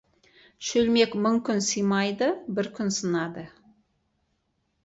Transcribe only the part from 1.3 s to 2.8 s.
күн сыймайды, бір